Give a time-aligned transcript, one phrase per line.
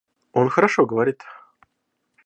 [0.31, 1.23] Он хорошо говорит.